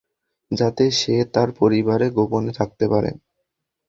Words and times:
যাতে 0.51 0.83
সে 0.91 1.15
এবং 1.15 1.31
তার 1.33 1.49
পরিবার 1.59 1.99
গোপনে 2.17 2.51
থাকতে 2.59 2.85
পারে। 2.87 3.09